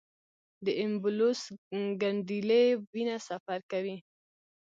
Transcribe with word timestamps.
د 0.65 0.67
ایمبولوس 0.79 1.41
ګڼېدلې 2.01 2.63
وینه 2.91 3.17
سفر 3.27 3.59
کوي. 3.71 3.97